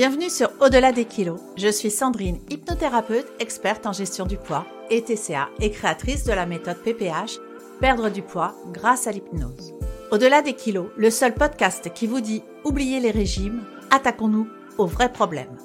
Bienvenue 0.00 0.30
sur 0.30 0.50
Au-delà 0.62 0.92
des 0.92 1.04
kilos. 1.04 1.38
Je 1.58 1.68
suis 1.68 1.90
Sandrine, 1.90 2.40
hypnothérapeute, 2.48 3.30
experte 3.38 3.84
en 3.84 3.92
gestion 3.92 4.24
du 4.24 4.38
poids 4.38 4.64
et 4.88 5.02
TCA 5.02 5.50
et 5.60 5.70
créatrice 5.70 6.24
de 6.24 6.32
la 6.32 6.46
méthode 6.46 6.82
PPH, 6.82 7.38
perdre 7.80 8.08
du 8.08 8.22
poids 8.22 8.54
grâce 8.72 9.06
à 9.06 9.12
l'hypnose. 9.12 9.74
Au-delà 10.10 10.40
des 10.40 10.54
kilos, 10.54 10.88
le 10.96 11.10
seul 11.10 11.34
podcast 11.34 11.92
qui 11.92 12.06
vous 12.06 12.22
dit 12.22 12.42
oubliez 12.64 12.98
les 12.98 13.10
régimes, 13.10 13.62
attaquons-nous 13.90 14.48
aux 14.78 14.86
vrais 14.86 15.12
problèmes. 15.12 15.58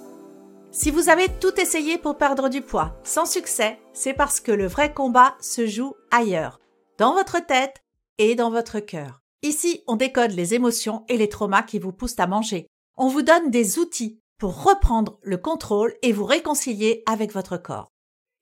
Si 0.70 0.92
vous 0.92 1.08
avez 1.08 1.30
tout 1.40 1.58
essayé 1.58 1.98
pour 1.98 2.18
perdre 2.18 2.50
du 2.50 2.60
poids 2.60 3.00
sans 3.06 3.26
succès, 3.26 3.80
c'est 3.94 4.12
parce 4.12 4.42
que 4.42 4.52
le 4.52 4.68
vrai 4.68 4.94
combat 4.94 5.36
se 5.40 5.66
joue 5.66 5.94
ailleurs, 6.12 6.60
dans 6.98 7.14
votre 7.14 7.40
tête 7.40 7.86
et 8.18 8.36
dans 8.36 8.52
votre 8.52 8.82
cœur. 8.82 9.22
Ici, 9.44 9.82
on 9.88 9.96
décode 9.96 10.32
les 10.32 10.56
émotions 10.56 11.06
et 11.08 11.16
les 11.16 11.30
traumas 11.30 11.64
qui 11.64 11.80
vous 11.80 11.94
poussent 11.94 12.20
à 12.20 12.28
manger. 12.28 12.68
On 12.98 13.08
vous 13.08 13.22
donne 13.22 13.50
des 13.50 13.80
outils 13.80 14.20
pour 14.38 14.64
reprendre 14.64 15.20
le 15.22 15.38
contrôle 15.38 15.94
et 16.02 16.12
vous 16.12 16.26
réconcilier 16.26 17.04
avec 17.06 17.34
votre 17.34 17.58
corps. 17.58 17.92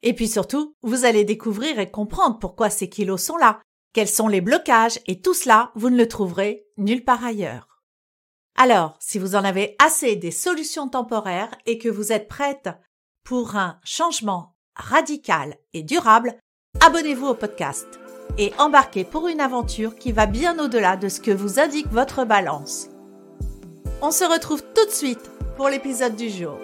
Et 0.02 0.14
puis 0.14 0.28
surtout, 0.28 0.76
vous 0.82 1.06
allez 1.06 1.24
découvrir 1.24 1.80
et 1.80 1.90
comprendre 1.90 2.40
pourquoi 2.40 2.70
ces 2.70 2.90
kilos 2.90 3.22
sont 3.22 3.38
là, 3.38 3.62
quels 3.94 4.10
sont 4.10 4.28
les 4.28 4.42
blocages 4.42 5.00
et 5.08 5.22
tout 5.22 5.34
cela, 5.34 5.72
vous 5.76 5.90
ne 5.90 5.98
le 5.98 6.08
trouverez 6.08 6.66
nulle 6.78 7.06
part 7.06 7.24
ailleurs. 7.24 7.82
Alors, 8.56 8.98
si 9.00 9.18
vous 9.18 9.36
en 9.36 9.44
avez 9.44 9.76
assez 9.84 10.16
des 10.16 10.32
solutions 10.32 10.88
temporaires 10.88 11.56
et 11.66 11.78
que 11.78 11.90
vous 11.90 12.12
êtes 12.12 12.28
prête 12.28 12.70
pour 13.24 13.56
un 13.56 13.80
changement 13.84 14.56
radical 14.76 15.58
et 15.74 15.84
durable, 15.84 16.36
abonnez-vous 16.82 17.28
au 17.28 17.34
podcast 17.34 17.88
et 18.38 18.52
embarquez 18.58 19.04
pour 19.04 19.28
une 19.28 19.40
aventure 19.40 19.96
qui 19.96 20.12
va 20.12 20.26
bien 20.26 20.58
au-delà 20.60 20.98
de 20.98 21.08
ce 21.08 21.22
que 21.22 21.32
vous 21.32 21.60
indique 21.60 21.92
votre 21.92 22.26
balance. 22.26 22.90
On 24.02 24.12
se 24.12 24.24
retrouve 24.24 24.64
tout 24.76 24.86
de 24.86 24.92
suite 24.92 25.32
pour 25.56 25.70
l'épisode 25.70 26.16
du 26.16 26.30
jour. 26.30 26.58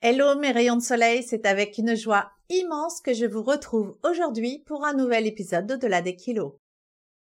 Hello 0.00 0.36
mes 0.38 0.50
rayons 0.50 0.76
de 0.76 0.82
soleil, 0.82 1.22
c'est 1.22 1.46
avec 1.46 1.78
une 1.78 1.94
joie 1.94 2.30
immense 2.48 3.00
que 3.00 3.14
je 3.14 3.26
vous 3.26 3.42
retrouve 3.42 3.96
aujourd'hui 4.04 4.62
pour 4.66 4.84
un 4.84 4.94
nouvel 4.94 5.26
épisode 5.26 5.66
d'Au-delà 5.66 6.02
des 6.02 6.16
kilos. 6.16 6.54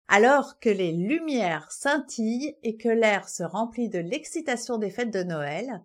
Alors 0.09 0.59
que 0.59 0.69
les 0.69 0.93
lumières 0.93 1.71
scintillent 1.71 2.57
et 2.63 2.77
que 2.77 2.89
l'air 2.89 3.29
se 3.29 3.43
remplit 3.43 3.89
de 3.89 3.99
l'excitation 3.99 4.79
des 4.79 4.91
fêtes 4.91 5.13
de 5.13 5.23
Noël, 5.23 5.83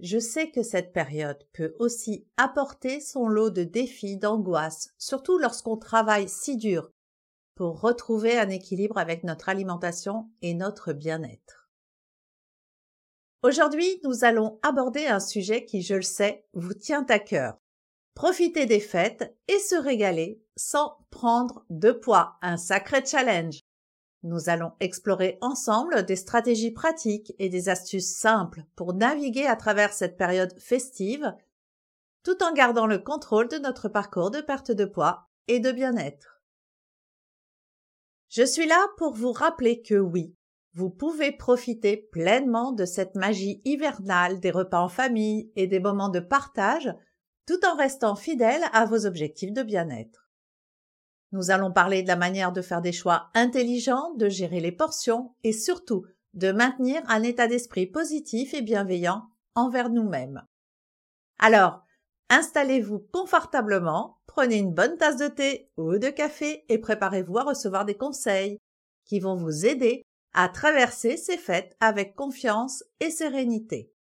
je 0.00 0.18
sais 0.18 0.50
que 0.50 0.62
cette 0.62 0.92
période 0.92 1.38
peut 1.52 1.74
aussi 1.78 2.26
apporter 2.36 3.00
son 3.00 3.28
lot 3.28 3.50
de 3.50 3.64
défis, 3.64 4.16
d'angoisse, 4.16 4.90
surtout 4.98 5.38
lorsqu'on 5.38 5.76
travaille 5.76 6.28
si 6.28 6.56
dur 6.56 6.90
pour 7.54 7.80
retrouver 7.80 8.38
un 8.38 8.48
équilibre 8.48 8.98
avec 8.98 9.24
notre 9.24 9.48
alimentation 9.48 10.28
et 10.42 10.54
notre 10.54 10.92
bien-être. 10.92 11.68
Aujourd'hui, 13.42 14.00
nous 14.04 14.24
allons 14.24 14.58
aborder 14.62 15.06
un 15.06 15.20
sujet 15.20 15.64
qui, 15.64 15.82
je 15.82 15.94
le 15.94 16.02
sais, 16.02 16.46
vous 16.54 16.74
tient 16.74 17.04
à 17.08 17.18
cœur. 17.18 17.58
Profiter 18.14 18.64
des 18.64 18.80
fêtes 18.80 19.36
et 19.48 19.58
se 19.58 19.74
régaler 19.74 20.40
sans 20.56 20.96
prendre 21.10 21.64
de 21.68 21.92
poids, 21.92 22.38
un 22.42 22.56
sacré 22.56 23.04
challenge. 23.04 23.60
Nous 24.22 24.48
allons 24.48 24.72
explorer 24.80 25.36
ensemble 25.42 26.06
des 26.06 26.16
stratégies 26.16 26.70
pratiques 26.70 27.34
et 27.38 27.50
des 27.50 27.68
astuces 27.68 28.16
simples 28.16 28.64
pour 28.76 28.94
naviguer 28.94 29.46
à 29.46 29.56
travers 29.56 29.92
cette 29.92 30.16
période 30.16 30.58
festive, 30.58 31.34
tout 32.22 32.42
en 32.42 32.54
gardant 32.54 32.86
le 32.86 32.98
contrôle 32.98 33.48
de 33.48 33.58
notre 33.58 33.90
parcours 33.90 34.30
de 34.30 34.40
perte 34.40 34.70
de 34.70 34.86
poids 34.86 35.28
et 35.48 35.60
de 35.60 35.70
bien-être. 35.70 36.33
Je 38.28 38.42
suis 38.42 38.66
là 38.66 38.86
pour 38.96 39.14
vous 39.14 39.32
rappeler 39.32 39.82
que 39.82 39.94
oui, 39.94 40.34
vous 40.74 40.90
pouvez 40.90 41.30
profiter 41.30 41.96
pleinement 41.96 42.72
de 42.72 42.84
cette 42.84 43.14
magie 43.14 43.62
hivernale 43.64 44.40
des 44.40 44.50
repas 44.50 44.80
en 44.80 44.88
famille 44.88 45.52
et 45.54 45.68
des 45.68 45.78
moments 45.78 46.08
de 46.08 46.20
partage 46.20 46.92
tout 47.46 47.64
en 47.64 47.76
restant 47.76 48.16
fidèle 48.16 48.62
à 48.72 48.84
vos 48.84 49.06
objectifs 49.06 49.52
de 49.52 49.62
bien-être. 49.62 50.28
Nous 51.30 51.50
allons 51.50 51.72
parler 51.72 52.02
de 52.02 52.08
la 52.08 52.16
manière 52.16 52.52
de 52.52 52.62
faire 52.62 52.80
des 52.80 52.92
choix 52.92 53.30
intelligents, 53.34 54.14
de 54.14 54.28
gérer 54.28 54.60
les 54.60 54.72
portions 54.72 55.34
et 55.42 55.52
surtout 55.52 56.06
de 56.32 56.50
maintenir 56.50 57.02
un 57.08 57.22
état 57.22 57.46
d'esprit 57.46 57.86
positif 57.86 58.54
et 58.54 58.62
bienveillant 58.62 59.28
envers 59.54 59.90
nous-mêmes. 59.90 60.44
Alors, 61.38 61.84
installez-vous 62.30 63.06
confortablement, 63.12 64.18
Prenez 64.34 64.56
une 64.56 64.74
bonne 64.74 64.96
tasse 64.96 65.16
de 65.16 65.28
thé 65.28 65.70
ou 65.76 65.96
de 65.96 66.10
café 66.10 66.64
et 66.68 66.78
préparez-vous 66.78 67.38
à 67.38 67.44
recevoir 67.44 67.84
des 67.84 67.96
conseils 67.96 68.58
qui 69.04 69.20
vont 69.20 69.36
vous 69.36 69.64
aider 69.64 70.02
à 70.32 70.48
traverser 70.48 71.16
ces 71.16 71.38
fêtes 71.38 71.76
avec 71.78 72.16
confiance 72.16 72.82
et 72.98 73.12
sérénité. 73.12 73.92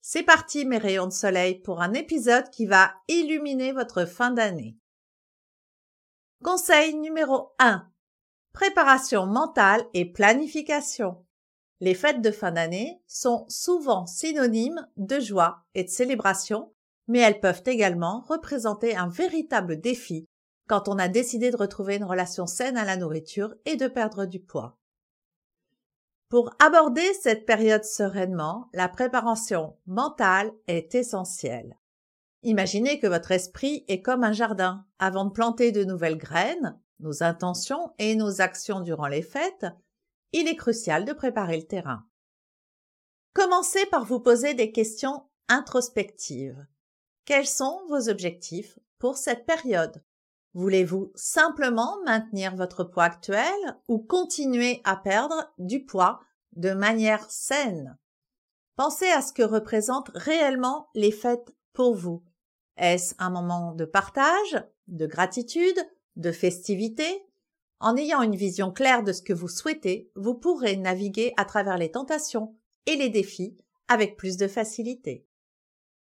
C'est 0.00 0.22
parti 0.22 0.64
mes 0.64 0.78
rayons 0.78 1.08
de 1.08 1.12
soleil 1.12 1.58
pour 1.58 1.82
un 1.82 1.92
épisode 1.92 2.50
qui 2.50 2.66
va 2.66 2.94
illuminer 3.08 3.72
votre 3.72 4.04
fin 4.04 4.30
d'année. 4.30 4.76
Conseil 6.44 6.94
numéro 6.94 7.52
1. 7.58 7.84
Préparation 8.52 9.26
mentale 9.26 9.84
et 9.92 10.04
planification. 10.04 11.26
Les 11.80 11.94
fêtes 11.94 12.22
de 12.22 12.30
fin 12.30 12.52
d'année 12.52 13.02
sont 13.08 13.44
souvent 13.48 14.06
synonymes 14.06 14.86
de 14.96 15.18
joie 15.18 15.64
et 15.74 15.82
de 15.82 15.90
célébration 15.90 16.72
mais 17.08 17.20
elles 17.20 17.40
peuvent 17.40 17.62
également 17.66 18.24
représenter 18.28 18.96
un 18.96 19.08
véritable 19.08 19.80
défi 19.80 20.26
quand 20.68 20.88
on 20.88 20.98
a 20.98 21.08
décidé 21.08 21.50
de 21.50 21.56
retrouver 21.56 21.96
une 21.96 22.04
relation 22.04 22.46
saine 22.46 22.76
à 22.76 22.84
la 22.84 22.96
nourriture 22.96 23.54
et 23.66 23.76
de 23.76 23.88
perdre 23.88 24.24
du 24.24 24.40
poids. 24.40 24.78
Pour 26.28 26.50
aborder 26.58 27.12
cette 27.14 27.46
période 27.46 27.84
sereinement, 27.84 28.68
la 28.72 28.88
préparation 28.88 29.76
mentale 29.86 30.52
est 30.66 30.94
essentielle. 30.94 31.78
Imaginez 32.42 32.98
que 32.98 33.06
votre 33.06 33.30
esprit 33.30 33.84
est 33.88 34.02
comme 34.02 34.24
un 34.24 34.32
jardin. 34.32 34.84
Avant 34.98 35.26
de 35.26 35.32
planter 35.32 35.70
de 35.70 35.84
nouvelles 35.84 36.18
graines, 36.18 36.78
nos 37.00 37.22
intentions 37.22 37.92
et 37.98 38.16
nos 38.16 38.40
actions 38.40 38.80
durant 38.80 39.06
les 39.06 39.22
fêtes, 39.22 39.66
il 40.32 40.48
est 40.48 40.56
crucial 40.56 41.04
de 41.04 41.12
préparer 41.12 41.56
le 41.56 41.66
terrain. 41.66 42.04
Commencez 43.32 43.86
par 43.86 44.04
vous 44.04 44.20
poser 44.20 44.54
des 44.54 44.72
questions 44.72 45.24
introspectives. 45.48 46.66
Quels 47.24 47.46
sont 47.46 47.80
vos 47.88 48.10
objectifs 48.10 48.78
pour 48.98 49.16
cette 49.16 49.46
période? 49.46 50.02
Voulez-vous 50.52 51.10
simplement 51.14 51.96
maintenir 52.04 52.54
votre 52.54 52.84
poids 52.84 53.04
actuel 53.04 53.54
ou 53.88 53.98
continuer 53.98 54.82
à 54.84 54.96
perdre 54.96 55.50
du 55.58 55.84
poids 55.84 56.20
de 56.54 56.72
manière 56.72 57.30
saine? 57.30 57.98
Pensez 58.76 59.08
à 59.08 59.22
ce 59.22 59.32
que 59.32 59.42
représentent 59.42 60.10
réellement 60.14 60.88
les 60.94 61.12
fêtes 61.12 61.54
pour 61.72 61.94
vous. 61.94 62.22
Est-ce 62.76 63.14
un 63.18 63.30
moment 63.30 63.72
de 63.72 63.86
partage, 63.86 64.62
de 64.88 65.06
gratitude, 65.06 65.78
de 66.16 66.30
festivité? 66.30 67.26
En 67.80 67.96
ayant 67.96 68.20
une 68.20 68.36
vision 68.36 68.70
claire 68.70 69.02
de 69.02 69.12
ce 69.12 69.22
que 69.22 69.32
vous 69.32 69.48
souhaitez, 69.48 70.10
vous 70.14 70.34
pourrez 70.34 70.76
naviguer 70.76 71.32
à 71.36 71.46
travers 71.46 71.78
les 71.78 71.90
tentations 71.90 72.54
et 72.86 72.96
les 72.96 73.08
défis 73.08 73.56
avec 73.88 74.16
plus 74.16 74.36
de 74.36 74.46
facilité. 74.46 75.26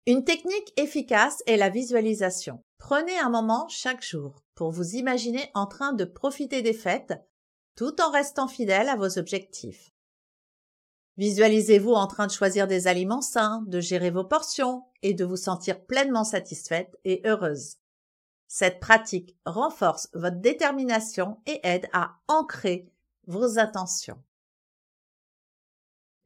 Une 0.07 0.25
technique 0.25 0.71
efficace 0.77 1.43
est 1.47 1.57
la 1.57 1.71
visualisation. 1.71 2.63
Prenez 2.77 3.19
un 3.19 3.31
moment 3.31 3.67
chaque 3.69 4.05
jour 4.05 4.43
pour 4.55 4.71
vous 4.71 4.97
imaginer 4.97 5.51
en 5.55 5.67
train 5.67 5.95
de 5.95 6.05
profiter 6.05 6.61
des 6.61 6.75
fêtes 6.75 7.15
tout 7.75 8.03
en 8.03 8.11
restant 8.11 8.47
fidèle 8.47 8.91
à 8.91 8.97
vos 8.97 9.19
objectifs. 9.19 9.95
Visualisez-vous 11.17 11.95
en 11.95 12.07
train 12.07 12.27
de 12.27 12.33
choisir 12.33 12.67
des 12.67 12.87
aliments 12.87 13.23
sains, 13.23 13.65
de 13.67 13.81
gérer 13.81 14.11
vos 14.11 14.25
portions 14.25 14.85
et 15.01 15.15
de 15.15 15.25
vous 15.25 15.39
sentir 15.39 15.83
pleinement 15.87 16.25
satisfaite 16.25 16.95
et 17.05 17.23
heureuse. 17.25 17.77
Cette 18.47 18.81
pratique 18.81 19.39
renforce 19.47 20.11
votre 20.13 20.41
détermination 20.41 21.39
et 21.47 21.61
aide 21.63 21.89
à 21.95 22.17
ancrer 22.29 22.93
vos 23.27 23.59
intentions. 23.59 24.23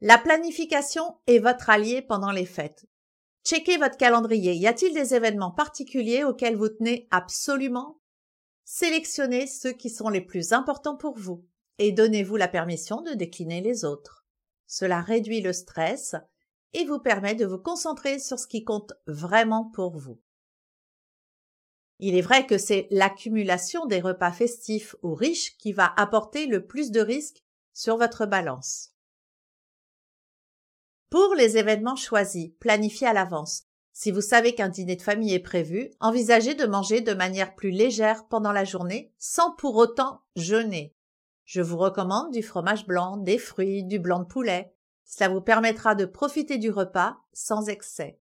La 0.01 0.17
planification 0.17 1.17
est 1.27 1.39
votre 1.39 1.69
allié 1.69 2.01
pendant 2.01 2.31
les 2.31 2.45
fêtes. 2.45 2.88
Checkez 3.43 3.77
votre 3.77 3.97
calendrier. 3.97 4.53
Y 4.53 4.67
a-t-il 4.67 4.93
des 4.93 5.15
événements 5.15 5.51
particuliers 5.51 6.23
auxquels 6.23 6.55
vous 6.55 6.69
tenez 6.69 7.07
absolument? 7.11 7.99
Sélectionnez 8.65 9.47
ceux 9.47 9.71
qui 9.71 9.89
sont 9.89 10.09
les 10.09 10.21
plus 10.21 10.53
importants 10.53 10.97
pour 10.97 11.17
vous 11.17 11.43
et 11.79 11.91
donnez-vous 11.91 12.35
la 12.35 12.47
permission 12.47 13.01
de 13.01 13.13
décliner 13.13 13.61
les 13.61 13.85
autres. 13.85 14.25
Cela 14.67 15.01
réduit 15.01 15.41
le 15.41 15.53
stress 15.53 16.15
et 16.73 16.85
vous 16.85 16.99
permet 16.99 17.33
de 17.33 17.45
vous 17.45 17.57
concentrer 17.57 18.19
sur 18.19 18.37
ce 18.37 18.45
qui 18.45 18.63
compte 18.63 18.93
vraiment 19.07 19.65
pour 19.73 19.97
vous. 19.97 20.21
Il 21.97 22.15
est 22.15 22.21
vrai 22.21 22.45
que 22.45 22.57
c'est 22.57 22.87
l'accumulation 22.91 23.85
des 23.85 23.99
repas 23.99 24.31
festifs 24.31 24.95
ou 25.01 25.15
riches 25.15 25.57
qui 25.57 25.73
va 25.73 25.91
apporter 25.97 26.45
le 26.45 26.65
plus 26.65 26.91
de 26.91 27.01
risques 27.01 27.43
sur 27.73 27.97
votre 27.97 28.25
balance. 28.25 28.91
Pour 31.09 31.33
les 31.33 31.57
événements 31.57 31.95
choisis, 31.95 32.51
planifiés 32.59 33.07
à 33.07 33.13
l'avance. 33.13 33.63
Si 33.93 34.11
vous 34.11 34.21
savez 34.21 34.53
qu'un 34.53 34.69
dîner 34.69 34.95
de 34.95 35.01
famille 35.01 35.33
est 35.33 35.39
prévu, 35.39 35.89
envisagez 35.99 36.53
de 36.53 36.65
manger 36.65 37.01
de 37.01 37.13
manière 37.13 37.55
plus 37.55 37.71
légère 37.71 38.27
pendant 38.27 38.51
la 38.51 38.63
journée 38.63 39.11
sans 39.17 39.51
pour 39.51 39.75
autant 39.75 40.21
jeûner. 40.35 40.95
Je 41.45 41.61
vous 41.61 41.77
recommande 41.77 42.31
du 42.31 42.43
fromage 42.43 42.85
blanc, 42.85 43.17
des 43.17 43.39
fruits, 43.39 43.83
du 43.83 43.97
blanc 43.97 44.19
de 44.19 44.27
poulet. 44.27 44.73
Cela 45.03 45.29
vous 45.29 45.41
permettra 45.41 45.95
de 45.95 46.05
profiter 46.05 46.59
du 46.59 46.69
repas 46.69 47.17
sans 47.33 47.67
excès. 47.69 48.19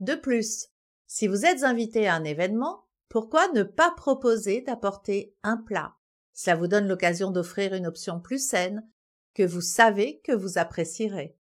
De 0.00 0.16
plus, 0.16 0.68
si 1.06 1.28
vous 1.28 1.46
êtes 1.46 1.62
invité 1.62 2.08
à 2.08 2.16
un 2.16 2.24
événement, 2.24 2.84
pourquoi 3.08 3.46
ne 3.52 3.62
pas 3.62 3.92
proposer 3.92 4.62
d'apporter 4.62 5.34
un 5.44 5.56
plat? 5.56 5.94
Cela 6.32 6.56
vous 6.56 6.66
donne 6.66 6.88
l'occasion 6.88 7.30
d'offrir 7.30 7.72
une 7.74 7.86
option 7.86 8.20
plus 8.20 8.44
saine 8.44 8.88
que 9.34 9.44
vous 9.44 9.60
savez 9.60 10.20
que 10.24 10.32
vous 10.32 10.58
apprécierez. 10.58 11.36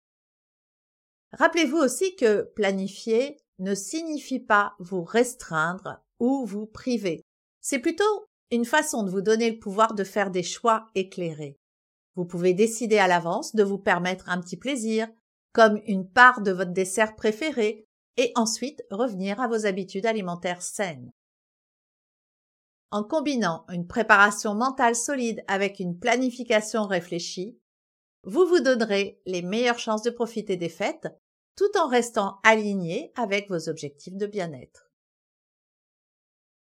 Rappelez-vous 1.38 1.78
aussi 1.78 2.16
que 2.16 2.44
planifier 2.56 3.38
ne 3.60 3.76
signifie 3.76 4.40
pas 4.40 4.74
vous 4.80 5.04
restreindre 5.04 6.02
ou 6.20 6.46
vous 6.46 6.66
priver. 6.66 7.22
C'est 7.62 7.80
plutôt 7.80 8.26
une 8.52 8.66
façon 8.66 9.04
de 9.04 9.10
vous 9.10 9.22
donner 9.22 9.52
le 9.52 9.60
pouvoir 9.60 9.96
de 9.96 10.04
faire 10.04 10.32
des 10.32 10.44
choix 10.44 10.90
éclairés. 10.96 11.58
Vous 12.16 12.26
pouvez 12.26 12.54
décider 12.54 12.98
à 12.98 13.08
l'avance 13.08 13.56
de 13.56 13.64
vous 13.64 13.78
permettre 13.80 14.30
un 14.30 14.40
petit 14.40 14.56
plaisir, 14.56 15.08
comme 15.52 15.82
une 15.86 16.10
part 16.10 16.42
de 16.42 16.52
votre 16.52 16.72
dessert 16.72 17.16
préféré, 17.16 17.86
et 18.18 18.32
ensuite 18.36 18.84
revenir 18.92 19.42
à 19.42 19.48
vos 19.48 19.66
habitudes 19.66 20.06
alimentaires 20.06 20.62
saines. 20.62 21.12
En 22.92 23.04
combinant 23.04 23.66
une 23.70 23.88
préparation 23.88 24.56
mentale 24.56 24.96
solide 24.96 25.44
avec 25.48 25.80
une 25.80 26.00
planification 26.00 26.88
réfléchie, 26.88 27.60
vous 28.24 28.46
vous 28.46 28.62
donnerez 28.62 29.20
les 29.26 29.42
meilleures 29.42 29.80
chances 29.80 30.04
de 30.04 30.12
profiter 30.12 30.56
des 30.56 30.70
fêtes 30.70 31.08
tout 31.56 31.78
en 31.78 31.88
restant 31.88 32.40
aligné 32.44 33.12
avec 33.16 33.50
vos 33.50 33.70
objectifs 33.70 34.16
de 34.16 34.26
bien-être. 34.26 34.92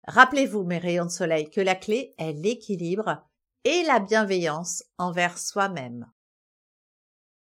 Rappelez-vous, 0.07 0.63
mes 0.63 0.79
rayons 0.79 1.07
de 1.07 1.11
soleil, 1.11 1.51
que 1.51 1.61
la 1.61 1.75
clé 1.75 2.15
est 2.19 2.33
l'équilibre 2.33 3.27
et 3.65 3.83
la 3.83 3.99
bienveillance 3.99 4.85
envers 4.99 5.39
soi-même. 5.39 6.11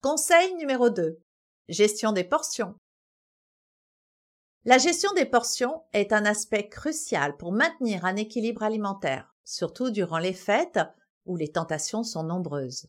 Conseil 0.01 0.55
numéro 0.55 0.91
2. 0.91 1.21
Gestion 1.69 2.13
des 2.13 2.25
portions. 2.25 2.77
La 4.65 4.79
gestion 4.79 5.13
des 5.15 5.27
portions 5.27 5.83
est 5.93 6.13
un 6.13 6.25
aspect 6.25 6.69
crucial 6.69 7.37
pour 7.37 7.53
maintenir 7.53 8.05
un 8.05 8.17
équilibre 8.17 8.63
alimentaire, 8.63 9.35
surtout 9.45 9.91
durant 9.91 10.19
les 10.19 10.33
fêtes 10.33 10.81
où 11.27 11.37
les 11.37 11.51
tentations 11.51 12.05
sont 12.05 12.23
nombreuses. 12.23 12.87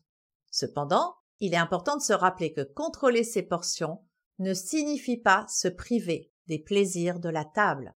Cependant, 0.50 1.16
il 1.40 1.52
est 1.52 1.58
important 1.58 1.96
de 1.96 2.02
se 2.02 2.12
rappeler 2.12 2.52
que 2.52 2.62
contrôler 2.62 3.24
ses 3.24 3.42
portions 3.42 4.05
ne 4.38 4.54
signifie 4.54 5.16
pas 5.16 5.46
se 5.48 5.68
priver 5.68 6.30
des 6.46 6.58
plaisirs 6.58 7.20
de 7.20 7.28
la 7.28 7.44
table. 7.44 7.94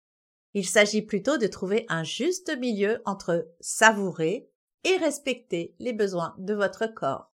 Il 0.55 0.67
s'agit 0.67 1.03
plutôt 1.03 1.39
de 1.39 1.47
trouver 1.47 1.87
un 1.89 2.03
juste 2.03 2.57
milieu 2.59 3.03
entre 3.05 3.49
savourer 3.61 4.51
et 4.85 4.97
respecter 4.97 5.75
les 5.79 5.93
besoins 5.93 6.35
de 6.39 6.55
votre 6.55 6.87
corps. 6.87 7.33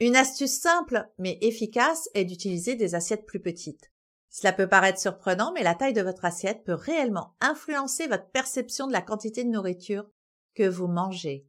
Une 0.00 0.16
astuce 0.16 0.58
simple 0.58 1.10
mais 1.18 1.38
efficace 1.40 2.08
est 2.14 2.24
d'utiliser 2.24 2.76
des 2.76 2.94
assiettes 2.94 3.26
plus 3.26 3.40
petites. 3.40 3.90
Cela 4.30 4.52
peut 4.52 4.68
paraître 4.68 5.00
surprenant, 5.00 5.52
mais 5.52 5.62
la 5.62 5.74
taille 5.74 5.94
de 5.94 6.02
votre 6.02 6.24
assiette 6.24 6.62
peut 6.64 6.74
réellement 6.74 7.34
influencer 7.40 8.06
votre 8.06 8.30
perception 8.30 8.86
de 8.86 8.92
la 8.92 9.02
quantité 9.02 9.42
de 9.42 9.48
nourriture 9.48 10.08
que 10.54 10.68
vous 10.68 10.86
mangez. 10.86 11.46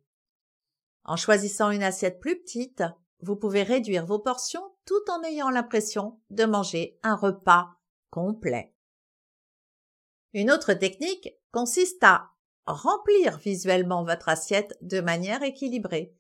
En 1.04 1.16
choisissant 1.16 1.72
une 1.72 1.84
assiette 1.84 2.20
plus 2.20 2.40
petite, 2.40 2.84
vous 3.22 3.36
pouvez 3.36 3.64
réduire 3.64 4.06
vos 4.06 4.20
portions 4.20 4.74
tout 4.86 5.10
en 5.10 5.24
ayant 5.24 5.50
l'impression 5.50 6.20
de 6.30 6.46
manger 6.46 7.00
un 7.04 7.16
repas 7.16 7.70
complet. 8.10 8.74
Une 10.34 10.52
autre 10.52 10.74
technique 10.74 11.30
consiste 11.52 12.04
à 12.04 12.32
remplir 12.66 13.38
visuellement 13.38 14.04
votre 14.04 14.30
assiette 14.30 14.78
de 14.82 15.02
manière 15.02 15.44
équilibrée. 15.44 16.16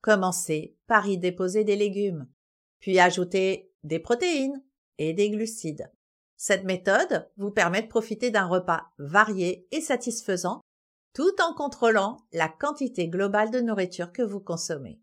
Commencez 0.00 0.76
par 0.86 1.06
y 1.06 1.18
déposer 1.18 1.62
des 1.62 1.76
légumes, 1.76 2.26
puis 2.78 2.98
ajouter 2.98 3.70
des 3.84 3.98
protéines 3.98 4.62
et 4.98 5.12
des 5.12 5.30
glucides. 5.30 5.90
Cette 6.36 6.64
méthode 6.64 7.30
vous 7.36 7.50
permet 7.50 7.82
de 7.82 7.88
profiter 7.88 8.30
d'un 8.30 8.46
repas 8.46 8.86
varié 8.98 9.68
et 9.72 9.82
satisfaisant 9.82 10.62
tout 11.12 11.34
en 11.42 11.54
contrôlant 11.54 12.16
la 12.32 12.48
quantité 12.48 13.08
globale 13.08 13.50
de 13.50 13.60
nourriture 13.60 14.12
que 14.12 14.22
vous 14.22 14.40
consommez. 14.40 15.00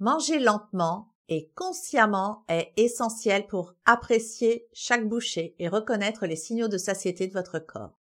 Manger 0.00 0.38
lentement 0.38 1.12
et 1.28 1.50
consciemment 1.56 2.44
est 2.48 2.72
essentiel 2.76 3.46
pour 3.46 3.74
apprécier 3.84 4.68
chaque 4.72 5.08
bouchée 5.08 5.56
et 5.58 5.68
reconnaître 5.68 6.26
les 6.26 6.36
signaux 6.36 6.68
de 6.68 6.78
satiété 6.78 7.26
de 7.26 7.32
votre 7.32 7.58
corps. 7.58 7.98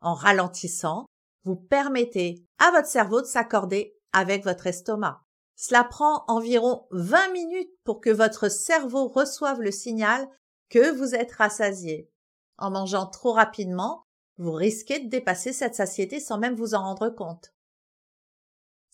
En 0.00 0.14
ralentissant, 0.14 1.06
vous 1.44 1.56
permettez 1.56 2.44
à 2.58 2.70
votre 2.70 2.88
cerveau 2.88 3.20
de 3.22 3.26
s'accorder 3.26 3.96
avec 4.12 4.44
votre 4.44 4.66
estomac. 4.66 5.22
Cela 5.56 5.84
prend 5.84 6.24
environ 6.28 6.86
20 6.90 7.32
minutes 7.32 7.72
pour 7.84 8.00
que 8.00 8.10
votre 8.10 8.48
cerveau 8.50 9.08
reçoive 9.08 9.60
le 9.62 9.70
signal 9.70 10.28
que 10.68 10.90
vous 10.90 11.14
êtes 11.14 11.32
rassasié. 11.32 12.10
En 12.58 12.70
mangeant 12.70 13.06
trop 13.06 13.32
rapidement, 13.32 14.04
vous 14.36 14.52
risquez 14.52 15.00
de 15.00 15.08
dépasser 15.08 15.52
cette 15.52 15.74
satiété 15.74 16.20
sans 16.20 16.38
même 16.38 16.54
vous 16.54 16.74
en 16.74 16.82
rendre 16.82 17.08
compte. 17.10 17.52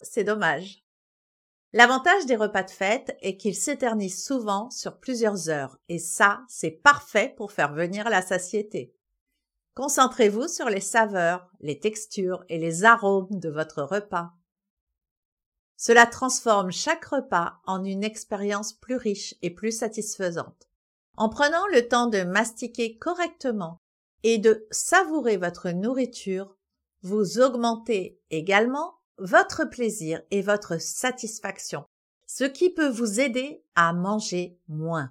C'est 0.00 0.24
dommage. 0.24 0.84
L'avantage 1.74 2.24
des 2.24 2.36
repas 2.36 2.62
de 2.62 2.70
fête 2.70 3.16
est 3.20 3.36
qu'ils 3.36 3.54
s'éternisent 3.54 4.24
souvent 4.24 4.70
sur 4.70 4.98
plusieurs 4.98 5.50
heures, 5.50 5.78
et 5.88 5.98
ça, 5.98 6.40
c'est 6.48 6.70
parfait 6.70 7.34
pour 7.36 7.52
faire 7.52 7.74
venir 7.74 8.08
la 8.08 8.22
satiété. 8.22 8.94
Concentrez-vous 9.74 10.48
sur 10.48 10.70
les 10.70 10.80
saveurs, 10.80 11.50
les 11.60 11.78
textures 11.78 12.42
et 12.48 12.58
les 12.58 12.84
arômes 12.84 13.28
de 13.30 13.50
votre 13.50 13.82
repas. 13.82 14.32
Cela 15.76 16.06
transforme 16.06 16.72
chaque 16.72 17.04
repas 17.04 17.60
en 17.64 17.84
une 17.84 18.02
expérience 18.02 18.72
plus 18.72 18.96
riche 18.96 19.36
et 19.42 19.50
plus 19.50 19.70
satisfaisante. 19.70 20.68
En 21.16 21.28
prenant 21.28 21.66
le 21.72 21.86
temps 21.86 22.06
de 22.06 22.24
mastiquer 22.24 22.96
correctement 22.96 23.80
et 24.22 24.38
de 24.38 24.66
savourer 24.70 25.36
votre 25.36 25.70
nourriture, 25.70 26.56
vous 27.02 27.38
augmentez 27.38 28.20
également 28.30 28.97
votre 29.18 29.64
plaisir 29.64 30.22
et 30.30 30.42
votre 30.42 30.80
satisfaction, 30.80 31.84
ce 32.26 32.44
qui 32.44 32.70
peut 32.70 32.88
vous 32.88 33.20
aider 33.20 33.62
à 33.74 33.92
manger 33.92 34.58
moins. 34.68 35.10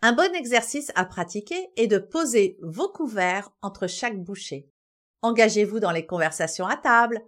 Un 0.00 0.12
bon 0.12 0.32
exercice 0.34 0.92
à 0.94 1.04
pratiquer 1.04 1.70
est 1.76 1.88
de 1.88 1.98
poser 1.98 2.56
vos 2.62 2.88
couverts 2.88 3.50
entre 3.62 3.88
chaque 3.88 4.22
bouchée. 4.22 4.70
Engagez-vous 5.22 5.80
dans 5.80 5.90
les 5.90 6.06
conversations 6.06 6.66
à 6.66 6.76
table, 6.76 7.20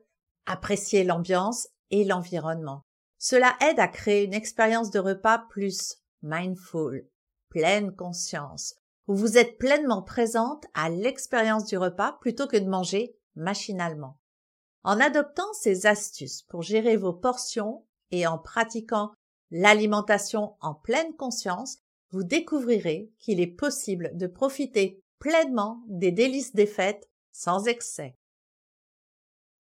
appréciez 0.47 1.03
l'ambiance 1.03 1.67
et 1.91 2.05
l'environnement. 2.05 2.85
Cela 3.19 3.57
aide 3.61 3.81
à 3.81 3.89
créer 3.89 4.25
une 4.25 4.35
expérience 4.35 4.91
de 4.91 5.01
repas 5.01 5.39
plus 5.51 5.97
mindful, 6.23 7.09
pleine 7.49 7.95
conscience, 7.95 8.77
où 9.09 9.17
vous 9.17 9.37
êtes 9.37 9.59
pleinement 9.59 10.03
présente 10.03 10.65
à 10.75 10.89
l'expérience 10.89 11.65
du 11.65 11.77
repas 11.77 12.19
plutôt 12.21 12.47
que 12.47 12.57
de 12.57 12.69
manger 12.69 13.17
machinalement. 13.37 14.19
En 14.83 14.99
adoptant 15.01 15.53
ces 15.53 15.87
astuces 15.87 16.43
pour 16.43 16.63
gérer 16.63 16.97
vos 16.97 17.13
portions 17.13 17.85
et 18.11 18.27
en 18.27 18.39
pratiquant 18.39 19.13
l'alimentation 19.51 20.57
en 20.61 20.75
pleine 20.75 21.15
conscience, 21.17 21.79
vous 22.11 22.25
découvrirez 22.25 23.11
qu'il 23.19 23.41
est 23.41 23.47
possible 23.47 24.11
de 24.15 24.27
profiter 24.27 25.03
pleinement 25.19 25.83
des 25.87 26.13
délices 26.13 26.55
des 26.55 26.67
fêtes 26.67 27.09
sans 27.33 27.67
excès. 27.67 28.17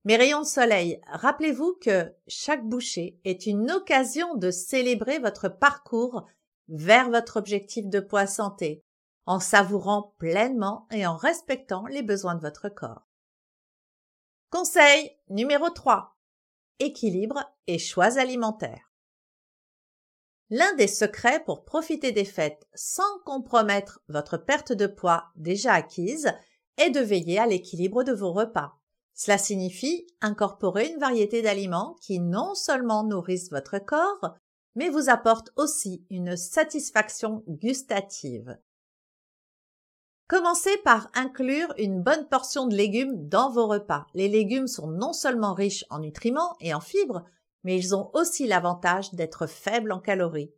Mes 0.05 0.17
rayons 0.17 0.41
de 0.41 0.47
soleil, 0.47 1.01
rappelez-vous 1.07 1.77
que 1.81 2.11
chaque 2.27 2.67
bouchée 2.67 3.21
est 3.25 3.47
une 3.47 3.71
occasion 3.71 4.35
de 4.35 4.51
célébrer 4.51 5.19
votre 5.19 5.49
parcours 5.49 6.27
vers 6.69 7.11
votre 7.11 7.37
objectif 7.37 7.87
de 7.87 8.01
poids 8.01 8.27
santé, 8.27 8.83
en 9.27 9.41
savourant 9.41 10.15
pleinement 10.19 10.87
et 10.91 11.07
en 11.07 11.17
respectant 11.17 11.85
les 11.87 12.03
besoins 12.03 12.35
de 12.35 12.41
votre 12.41 12.71
corps. 12.71 13.10
Conseil 14.53 15.17
numéro 15.29 15.71
3. 15.71 16.17
Équilibre 16.81 17.39
et 17.69 17.79
choix 17.79 18.19
alimentaires. 18.19 18.93
L'un 20.49 20.75
des 20.75 20.89
secrets 20.89 21.45
pour 21.45 21.65
profiter 21.65 22.11
des 22.11 22.25
fêtes 22.25 22.67
sans 22.75 23.21
compromettre 23.25 24.01
votre 24.09 24.39
perte 24.39 24.73
de 24.73 24.89
poids 24.89 25.27
déjà 25.37 25.75
acquise 25.75 26.33
est 26.79 26.91
de 26.91 26.99
veiller 26.99 27.39
à 27.39 27.47
l'équilibre 27.47 28.03
de 28.03 28.13
vos 28.13 28.33
repas. 28.33 28.73
Cela 29.15 29.39
signifie 29.39 30.09
incorporer 30.21 30.89
une 30.89 30.99
variété 30.99 31.43
d'aliments 31.43 31.95
qui 32.01 32.19
non 32.19 32.57
seulement 32.57 33.05
nourrissent 33.05 33.53
votre 33.53 33.79
corps, 33.79 34.35
mais 34.75 34.89
vous 34.89 35.09
apportent 35.11 35.53
aussi 35.55 36.05
une 36.11 36.37
satisfaction 36.37 37.45
gustative. 37.47 38.59
Commencez 40.31 40.77
par 40.85 41.11
inclure 41.15 41.75
une 41.77 42.05
bonne 42.05 42.29
portion 42.29 42.69
de 42.69 42.77
légumes 42.77 43.29
dans 43.29 43.51
vos 43.51 43.67
repas. 43.67 44.07
Les 44.15 44.29
légumes 44.29 44.69
sont 44.69 44.87
non 44.87 45.13
seulement 45.13 45.55
riches 45.55 45.85
en 45.91 45.99
nutriments 45.99 46.55
et 46.61 46.73
en 46.73 46.79
fibres, 46.79 47.25
mais 47.65 47.77
ils 47.77 47.97
ont 47.97 48.13
aussi 48.15 48.47
l'avantage 48.47 49.13
d'être 49.13 49.49
faibles 49.49 49.91
en 49.91 49.99
calories. 49.99 50.55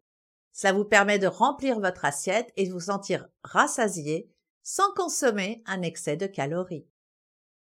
Ça 0.52 0.74
vous 0.74 0.84
permet 0.84 1.18
de 1.18 1.26
remplir 1.26 1.80
votre 1.80 2.04
assiette 2.04 2.52
et 2.56 2.66
de 2.66 2.70
vous 2.70 2.80
sentir 2.80 3.26
rassasié 3.44 4.30
sans 4.62 4.92
consommer 4.92 5.62
un 5.64 5.80
excès 5.80 6.18
de 6.18 6.26
calories. 6.26 6.86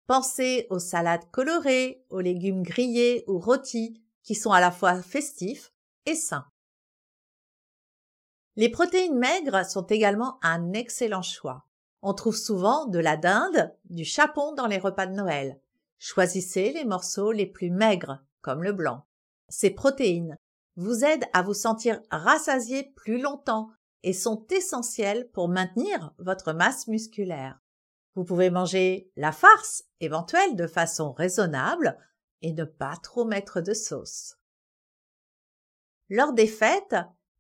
Pensez 0.08 0.68
aux 0.70 0.80
salades 0.80 1.30
colorées, 1.32 2.06
aux 2.10 2.22
légumes 2.22 2.64
grillés 2.64 3.26
ou 3.28 3.40
rôtis 3.40 4.02
qui 4.24 4.36
sont 4.36 4.54
à 4.54 4.62
la 4.62 4.72
fois 4.72 5.02
festifs 5.02 5.74
et 6.06 6.16
sains. 6.16 6.48
Les 8.56 8.70
protéines 8.70 9.20
maigres 9.20 9.66
sont 9.66 9.86
également 9.88 10.40
un 10.44 10.72
excellent 10.72 11.22
choix. 11.22 11.66
On 12.02 12.14
trouve 12.14 12.38
souvent 12.38 12.86
de 12.86 13.00
la 13.00 13.18
dinde, 13.18 13.74
du 13.90 14.06
chapon 14.06 14.54
dans 14.54 14.68
les 14.68 14.78
repas 14.78 15.06
de 15.06 15.14
Noël. 15.14 15.60
Choisissez 15.98 16.72
les 16.72 16.86
morceaux 16.86 17.32
les 17.32 17.46
plus 17.46 17.70
maigres, 17.70 18.24
comme 18.42 18.64
le 18.64 18.72
blanc. 18.72 19.06
Ces 19.50 19.70
protéines 19.70 20.38
vous 20.78 21.04
aident 21.04 21.26
à 21.34 21.42
vous 21.42 21.54
sentir 21.54 22.02
rassasié 22.10 22.94
plus 22.96 23.20
longtemps 23.20 23.70
et 24.04 24.14
sont 24.14 24.48
essentielles 24.50 25.30
pour 25.32 25.50
maintenir 25.50 26.14
votre 26.20 26.54
masse 26.54 26.88
musculaire. 26.88 27.60
Vous 28.16 28.24
pouvez 28.24 28.50
manger 28.50 29.12
la 29.18 29.34
farce 29.34 29.84
éventuelle 30.00 30.56
de 30.56 30.68
façon 30.68 31.12
raisonnable 31.12 31.98
et 32.42 32.54
ne 32.54 32.64
pas 32.64 32.96
trop 33.04 33.26
mettre 33.26 33.60
de 33.60 33.74
sauce. 33.74 34.38
Lors 36.10 36.34
des 36.34 36.48
fêtes, 36.48 36.96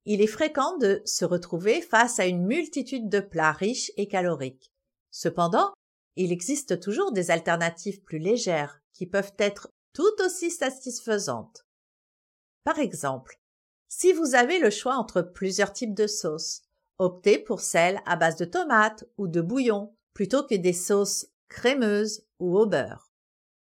il 0.06 0.22
est 0.22 0.27
fréquent 0.27 0.77
de 0.77 1.01
se 1.06 1.25
retrouver 1.25 1.82
face 1.82 2.20
à 2.20 2.25
une 2.25 2.46
multitude 2.46 3.10
de 3.10 3.20
plats 3.20 3.51
riches 3.51 3.91
et 3.98 4.08
caloriques. 4.08 4.72
Cependant, 5.12 5.74
il 6.15 6.32
existe 6.32 6.79
toujours 6.79 7.12
des 7.12 7.32
alternatives 7.32 8.01
plus 8.01 8.20
légères 8.20 8.82
qui 8.94 9.06
peuvent 9.06 9.34
être 9.38 9.70
tout 9.94 10.24
aussi 10.24 10.51
satisfaisantes. 10.51 11.65
Par 12.63 12.79
exemple, 12.79 13.39
si 13.88 14.13
vous 14.13 14.36
avez 14.36 14.60
le 14.60 14.70
choix 14.70 14.96
entre 14.96 15.22
plusieurs 15.22 15.74
types 15.74 15.96
de 15.96 16.08
sauces, 16.08 16.62
optez 16.98 17.39
pour 17.39 17.62
celles 17.62 18.01
à 18.06 18.15
base 18.15 18.36
de 18.36 18.46
tomates 18.46 19.06
ou 19.18 19.27
de 19.27 19.41
bouillon 19.41 19.96
plutôt 20.13 20.44
que 20.44 20.56
des 20.56 20.74
sauces 20.74 21.27
crémeuses 21.48 22.25
ou 22.39 22.58
au 22.58 22.65
beurre. 22.65 23.12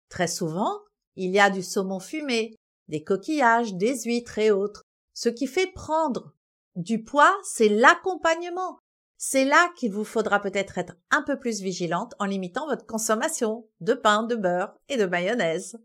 Très 0.10 0.28
souvent, 0.28 0.82
il 1.16 1.32
y 1.32 1.40
a 1.40 1.50
du 1.50 1.64
saumon 1.64 2.00
fumé, 2.00 2.56
des 2.88 3.04
coquillages, 3.04 3.74
des 3.74 4.02
huîtres 4.02 4.38
et 4.38 4.52
autres. 4.52 4.84
Ce 5.14 5.30
qui 5.30 5.48
fait 5.48 5.72
prendre 5.72 6.34
du 6.76 7.04
poids, 7.04 7.36
c'est 7.44 7.70
l'accompagnement. 7.70 8.80
C'est 9.18 9.46
là 9.46 9.72
qu'il 9.78 9.92
vous 9.92 10.04
faudra 10.04 10.42
peut-être 10.42 10.78
être 10.78 10.96
un 11.12 11.22
peu 11.22 11.40
plus 11.40 11.62
vigilante 11.62 12.14
en 12.20 12.26
limitant 12.26 12.68
votre 12.68 12.86
consommation 12.86 13.70
de 13.80 13.94
pain, 13.94 14.24
de 14.24 14.36
beurre 14.36 14.78
et 14.90 14.98
de 14.98 15.06
mayonnaise. 15.06 15.78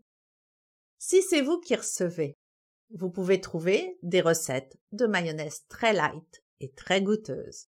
Si 0.97 1.21
c'est 1.21 1.41
vous 1.41 1.59
qui 1.59 1.75
recevez, 1.75 2.35
vous 2.91 3.09
pouvez 3.09 3.39
trouver 3.39 3.97
des 4.01 4.21
recettes 4.21 4.77
de 4.91 5.05
mayonnaise 5.05 5.61
très 5.69 5.93
light 5.93 6.43
et 6.59 6.71
très 6.71 7.01
goûteuse. 7.01 7.67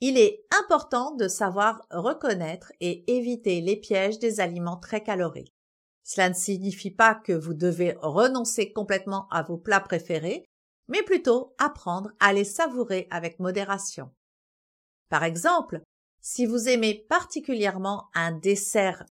Il 0.00 0.18
est 0.18 0.44
important 0.60 1.14
de 1.14 1.26
savoir 1.26 1.86
reconnaître 1.90 2.70
et 2.80 3.10
éviter 3.16 3.62
les 3.62 3.76
pièges 3.76 4.18
des 4.18 4.40
aliments 4.40 4.76
très 4.76 5.02
caloriques. 5.02 5.55
Cela 6.06 6.28
ne 6.28 6.34
signifie 6.34 6.92
pas 6.92 7.16
que 7.16 7.32
vous 7.32 7.52
devez 7.52 7.96
renoncer 8.00 8.72
complètement 8.72 9.26
à 9.28 9.42
vos 9.42 9.58
plats 9.58 9.80
préférés, 9.80 10.48
mais 10.86 11.02
plutôt 11.02 11.56
apprendre 11.58 12.12
à 12.20 12.32
les 12.32 12.44
savourer 12.44 13.08
avec 13.10 13.40
modération. 13.40 14.12
Par 15.08 15.24
exemple, 15.24 15.82
si 16.20 16.46
vous 16.46 16.68
aimez 16.68 16.94
particulièrement 17.08 18.08
un 18.14 18.30
dessert 18.30 19.04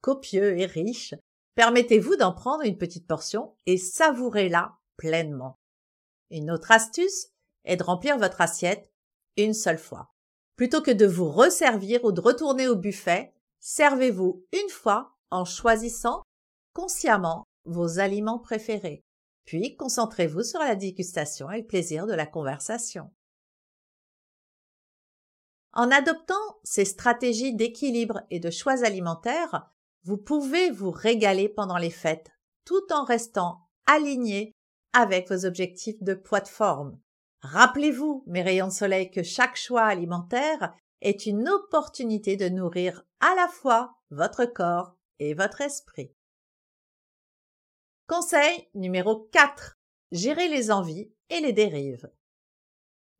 copieux 0.00 0.58
et 0.58 0.64
riche, 0.64 1.14
permettez-vous 1.56 2.16
d'en 2.16 2.32
prendre 2.32 2.64
une 2.64 2.78
petite 2.78 3.06
portion 3.06 3.54
et 3.66 3.76
savourez-la 3.76 4.78
pleinement. 4.96 5.58
Une 6.30 6.50
autre 6.50 6.70
astuce 6.70 7.28
est 7.66 7.76
de 7.76 7.84
remplir 7.84 8.16
votre 8.16 8.40
assiette 8.40 8.90
une 9.36 9.52
seule 9.52 9.78
fois. 9.78 10.14
Plutôt 10.56 10.80
que 10.80 10.90
de 10.90 11.06
vous 11.06 11.30
resservir 11.30 12.02
ou 12.02 12.12
de 12.12 12.20
retourner 12.22 12.66
au 12.66 12.76
buffet, 12.76 13.34
servez-vous 13.58 14.46
une 14.52 14.70
fois 14.70 15.14
en 15.30 15.44
choisissant 15.44 16.22
consciemment 16.72 17.44
vos 17.64 17.98
aliments 17.98 18.38
préférés. 18.38 19.04
Puis 19.44 19.76
concentrez-vous 19.76 20.42
sur 20.42 20.60
la 20.60 20.76
dégustation 20.76 21.50
et 21.50 21.60
le 21.60 21.66
plaisir 21.66 22.06
de 22.06 22.14
la 22.14 22.26
conversation. 22.26 23.10
En 25.72 25.90
adoptant 25.90 26.34
ces 26.64 26.84
stratégies 26.84 27.54
d'équilibre 27.54 28.22
et 28.30 28.40
de 28.40 28.50
choix 28.50 28.84
alimentaires, 28.84 29.70
vous 30.04 30.16
pouvez 30.16 30.70
vous 30.70 30.90
régaler 30.90 31.48
pendant 31.48 31.78
les 31.78 31.90
fêtes 31.90 32.30
tout 32.64 32.92
en 32.92 33.04
restant 33.04 33.68
aligné 33.86 34.52
avec 34.92 35.28
vos 35.30 35.44
objectifs 35.44 36.02
de 36.02 36.14
poids 36.14 36.40
de 36.40 36.48
forme. 36.48 36.98
Rappelez-vous, 37.42 38.24
mes 38.26 38.42
rayons 38.42 38.68
de 38.68 38.72
soleil, 38.72 39.10
que 39.10 39.22
chaque 39.22 39.56
choix 39.56 39.84
alimentaire 39.84 40.74
est 41.00 41.26
une 41.26 41.48
opportunité 41.48 42.36
de 42.36 42.48
nourrir 42.48 43.04
à 43.20 43.34
la 43.34 43.48
fois 43.48 43.94
votre 44.10 44.44
corps 44.44 44.96
et 45.18 45.34
votre 45.34 45.60
esprit. 45.60 46.12
Conseil 48.10 48.68
numéro 48.74 49.28
4. 49.30 49.78
Gérer 50.10 50.48
les 50.48 50.72
envies 50.72 51.12
et 51.28 51.38
les 51.38 51.52
dérives. 51.52 52.10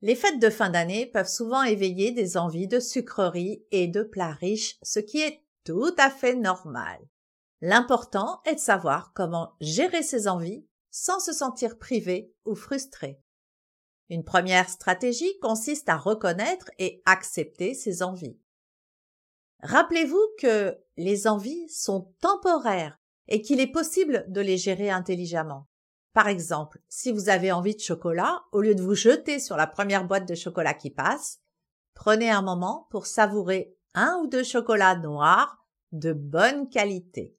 Les 0.02 0.16
fêtes 0.16 0.40
de 0.40 0.50
fin 0.50 0.68
d'année 0.68 1.06
peuvent 1.06 1.28
souvent 1.28 1.62
éveiller 1.62 2.10
des 2.10 2.36
envies 2.36 2.66
de 2.66 2.80
sucreries 2.80 3.64
et 3.70 3.86
de 3.86 4.02
plats 4.02 4.32
riches, 4.32 4.78
ce 4.82 4.98
qui 4.98 5.20
est 5.20 5.44
tout 5.62 5.94
à 5.96 6.10
fait 6.10 6.34
normal. 6.34 6.98
L'important 7.60 8.40
est 8.44 8.56
de 8.56 8.60
savoir 8.60 9.12
comment 9.14 9.52
gérer 9.60 10.02
ces 10.02 10.26
envies 10.26 10.66
sans 10.90 11.20
se 11.20 11.32
sentir 11.32 11.78
privé 11.78 12.34
ou 12.44 12.56
frustré. 12.56 13.22
Une 14.08 14.24
première 14.24 14.68
stratégie 14.68 15.38
consiste 15.38 15.88
à 15.88 15.98
reconnaître 15.98 16.68
et 16.80 17.00
accepter 17.06 17.74
ses 17.74 18.02
envies. 18.02 18.40
Rappelez-vous 19.62 20.26
que 20.40 20.76
les 20.96 21.28
envies 21.28 21.68
sont 21.68 22.12
temporaires 22.20 22.99
et 23.30 23.42
qu'il 23.42 23.60
est 23.60 23.70
possible 23.70 24.24
de 24.28 24.40
les 24.40 24.58
gérer 24.58 24.90
intelligemment. 24.90 25.66
Par 26.12 26.28
exemple, 26.28 26.80
si 26.88 27.12
vous 27.12 27.28
avez 27.28 27.52
envie 27.52 27.76
de 27.76 27.80
chocolat, 27.80 28.42
au 28.52 28.60
lieu 28.60 28.74
de 28.74 28.82
vous 28.82 28.94
jeter 28.94 29.38
sur 29.38 29.56
la 29.56 29.68
première 29.68 30.04
boîte 30.04 30.28
de 30.28 30.34
chocolat 30.34 30.74
qui 30.74 30.90
passe, 30.90 31.40
prenez 31.94 32.30
un 32.30 32.42
moment 32.42 32.88
pour 32.90 33.06
savourer 33.06 33.76
un 33.94 34.20
ou 34.22 34.26
deux 34.26 34.42
chocolats 34.42 34.96
noirs 34.96 35.64
de 35.92 36.12
bonne 36.12 36.68
qualité. 36.68 37.36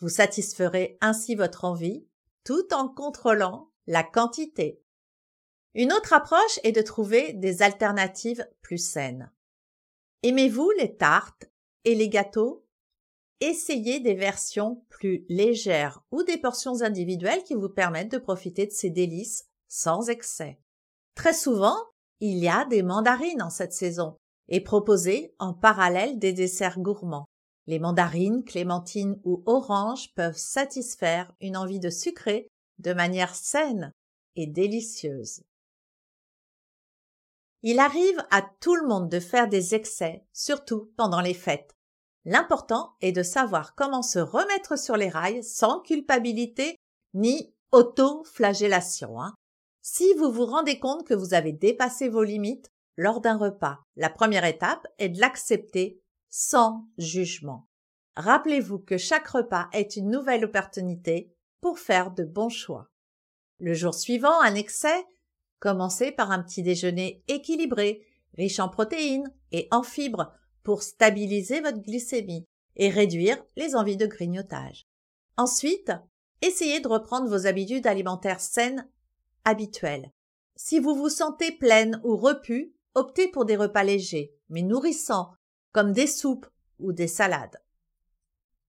Vous 0.00 0.08
satisferez 0.08 0.96
ainsi 1.00 1.34
votre 1.34 1.64
envie 1.64 2.06
tout 2.44 2.72
en 2.72 2.88
contrôlant 2.88 3.70
la 3.86 4.02
quantité. 4.02 4.82
Une 5.74 5.92
autre 5.92 6.14
approche 6.14 6.58
est 6.64 6.72
de 6.72 6.82
trouver 6.82 7.34
des 7.34 7.62
alternatives 7.62 8.48
plus 8.62 8.78
saines. 8.78 9.30
Aimez-vous 10.22 10.70
les 10.78 10.96
tartes 10.96 11.50
et 11.84 11.94
les 11.94 12.08
gâteaux? 12.08 12.66
Essayez 13.40 14.00
des 14.00 14.14
versions 14.14 14.84
plus 14.90 15.24
légères 15.28 16.02
ou 16.10 16.22
des 16.22 16.36
portions 16.36 16.82
individuelles 16.82 17.42
qui 17.42 17.54
vous 17.54 17.70
permettent 17.70 18.12
de 18.12 18.18
profiter 18.18 18.66
de 18.66 18.72
ces 18.72 18.90
délices 18.90 19.48
sans 19.68 20.10
excès. 20.10 20.60
Très 21.14 21.32
souvent, 21.32 21.76
il 22.20 22.38
y 22.38 22.48
a 22.48 22.66
des 22.66 22.82
mandarines 22.82 23.42
en 23.42 23.48
cette 23.48 23.72
saison 23.72 24.16
et 24.48 24.60
proposez 24.60 25.34
en 25.38 25.54
parallèle 25.54 26.18
des 26.18 26.34
desserts 26.34 26.80
gourmands. 26.80 27.24
Les 27.66 27.78
mandarines, 27.78 28.44
clémentines 28.44 29.18
ou 29.24 29.42
oranges 29.46 30.12
peuvent 30.14 30.36
satisfaire 30.36 31.32
une 31.40 31.56
envie 31.56 31.80
de 31.80 31.88
sucré 31.88 32.48
de 32.78 32.92
manière 32.92 33.34
saine 33.34 33.92
et 34.36 34.46
délicieuse. 34.46 35.42
Il 37.62 37.78
arrive 37.78 38.24
à 38.30 38.42
tout 38.42 38.74
le 38.74 38.86
monde 38.86 39.08
de 39.08 39.20
faire 39.20 39.48
des 39.48 39.74
excès, 39.74 40.24
surtout 40.32 40.92
pendant 40.96 41.20
les 41.20 41.34
fêtes. 41.34 41.76
L'important 42.30 42.94
est 43.00 43.10
de 43.10 43.24
savoir 43.24 43.74
comment 43.74 44.02
se 44.02 44.20
remettre 44.20 44.78
sur 44.78 44.96
les 44.96 45.08
rails 45.08 45.42
sans 45.42 45.80
culpabilité 45.80 46.76
ni 47.12 47.52
auto-flagellation. 47.72 49.20
Hein. 49.20 49.34
Si 49.82 50.14
vous 50.14 50.30
vous 50.30 50.46
rendez 50.46 50.78
compte 50.78 51.04
que 51.04 51.12
vous 51.12 51.34
avez 51.34 51.50
dépassé 51.50 52.08
vos 52.08 52.22
limites 52.22 52.70
lors 52.96 53.20
d'un 53.20 53.36
repas, 53.36 53.80
la 53.96 54.10
première 54.10 54.44
étape 54.44 54.86
est 55.00 55.08
de 55.08 55.18
l'accepter 55.18 56.00
sans 56.28 56.86
jugement. 56.98 57.66
Rappelez-vous 58.14 58.78
que 58.78 58.96
chaque 58.96 59.26
repas 59.26 59.68
est 59.72 59.96
une 59.96 60.08
nouvelle 60.08 60.44
opportunité 60.44 61.34
pour 61.60 61.80
faire 61.80 62.12
de 62.12 62.22
bons 62.22 62.48
choix. 62.48 62.90
Le 63.58 63.74
jour 63.74 63.92
suivant, 63.92 64.40
un 64.40 64.54
excès 64.54 65.04
Commencez 65.58 66.12
par 66.12 66.30
un 66.30 66.44
petit 66.44 66.62
déjeuner 66.62 67.24
équilibré, 67.26 68.06
riche 68.38 68.60
en 68.60 68.68
protéines 68.68 69.32
et 69.50 69.66
en 69.72 69.82
fibres 69.82 70.32
pour 70.62 70.82
stabiliser 70.82 71.60
votre 71.60 71.80
glycémie 71.80 72.44
et 72.76 72.88
réduire 72.88 73.42
les 73.56 73.74
envies 73.74 73.96
de 73.96 74.06
grignotage. 74.06 74.86
Ensuite, 75.36 75.92
essayez 76.42 76.80
de 76.80 76.88
reprendre 76.88 77.28
vos 77.28 77.46
habitudes 77.46 77.86
alimentaires 77.86 78.40
saines 78.40 78.88
habituelles. 79.44 80.10
Si 80.56 80.78
vous 80.78 80.94
vous 80.94 81.08
sentez 81.08 81.52
pleine 81.52 82.00
ou 82.04 82.16
repue, 82.16 82.74
optez 82.94 83.28
pour 83.28 83.44
des 83.44 83.56
repas 83.56 83.84
légers, 83.84 84.34
mais 84.48 84.62
nourrissants, 84.62 85.32
comme 85.72 85.92
des 85.92 86.06
soupes 86.06 86.46
ou 86.78 86.92
des 86.92 87.08
salades. 87.08 87.60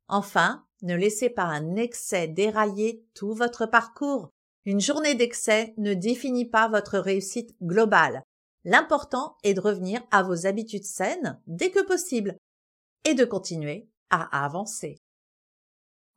Enfin, 0.08 0.66
ne 0.82 0.96
laissez 0.96 1.30
pas 1.30 1.44
un 1.44 1.76
excès 1.76 2.28
dérailler 2.28 3.06
tout 3.14 3.34
votre 3.34 3.66
parcours 3.66 4.32
une 4.66 4.80
journée 4.80 5.16
d'excès 5.16 5.74
ne 5.78 5.96
définit 5.96 6.46
pas 6.46 6.68
votre 6.68 7.00
réussite 7.00 7.56
globale. 7.64 8.24
L'important 8.63 9.38
est 9.44 9.56
de 9.56 9.60
revenir 9.60 10.01
à 10.12 10.22
vos 10.22 10.46
habitudes 10.46 10.86
saines 10.86 11.39
dès 11.48 11.72
que 11.72 11.84
possible 11.84 12.38
et 13.06 13.15
de 13.15 13.25
continuer 13.25 13.89
à 14.10 14.44
avancer. 14.46 15.01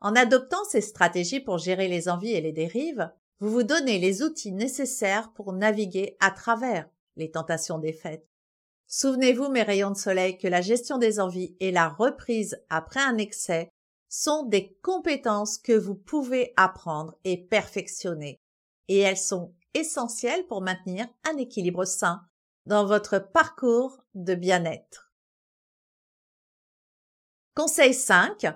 En 0.00 0.14
adoptant 0.14 0.62
ces 0.64 0.82
stratégies 0.82 1.40
pour 1.40 1.58
gérer 1.58 1.88
les 1.88 2.08
envies 2.08 2.32
et 2.32 2.42
les 2.42 2.52
dérives, 2.52 3.10
vous 3.40 3.50
vous 3.50 3.62
donnez 3.62 3.98
les 3.98 4.22
outils 4.22 4.52
nécessaires 4.52 5.32
pour 5.32 5.54
naviguer 5.54 6.16
à 6.20 6.30
travers 6.30 6.88
les 7.16 7.30
tentations 7.30 7.78
des 7.78 7.92
fêtes. 7.92 8.28
Souvenez-vous, 8.86 9.48
mes 9.48 9.62
rayons 9.62 9.90
de 9.90 9.96
soleil, 9.96 10.36
que 10.36 10.46
la 10.46 10.60
gestion 10.60 10.98
des 10.98 11.20
envies 11.20 11.56
et 11.60 11.72
la 11.72 11.88
reprise 11.88 12.60
après 12.68 13.00
un 13.00 13.16
excès 13.16 13.70
sont 14.10 14.44
des 14.44 14.76
compétences 14.82 15.56
que 15.56 15.72
vous 15.72 15.94
pouvez 15.94 16.52
apprendre 16.56 17.16
et 17.24 17.38
perfectionner. 17.38 18.38
Et 18.88 18.98
elles 18.98 19.16
sont 19.16 19.54
essentielles 19.72 20.46
pour 20.46 20.60
maintenir 20.60 21.08
un 21.24 21.38
équilibre 21.38 21.84
sain 21.86 22.22
dans 22.66 22.86
votre 22.86 23.18
parcours 23.18 24.04
de 24.14 24.34
bien-être. 24.34 25.12
Conseil 27.54 27.94
5. 27.94 28.46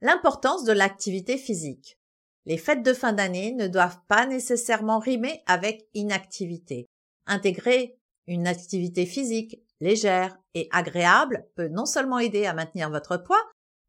L'importance 0.00 0.64
de 0.64 0.72
l'activité 0.72 1.38
physique. 1.38 1.98
Les 2.46 2.58
fêtes 2.58 2.82
de 2.82 2.92
fin 2.92 3.12
d'année 3.12 3.52
ne 3.52 3.68
doivent 3.68 4.00
pas 4.06 4.26
nécessairement 4.26 4.98
rimer 4.98 5.42
avec 5.46 5.88
inactivité. 5.94 6.86
Intégrer 7.26 7.98
une 8.26 8.46
activité 8.46 9.06
physique 9.06 9.60
légère 9.80 10.38
et 10.54 10.68
agréable 10.70 11.48
peut 11.56 11.68
non 11.68 11.86
seulement 11.86 12.18
aider 12.18 12.46
à 12.46 12.54
maintenir 12.54 12.90
votre 12.90 13.16
poids, 13.16 13.42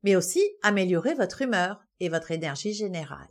mais 0.03 0.15
aussi 0.15 0.41
améliorer 0.61 1.13
votre 1.13 1.41
humeur 1.41 1.81
et 1.99 2.09
votre 2.09 2.31
énergie 2.31 2.73
générale. 2.73 3.29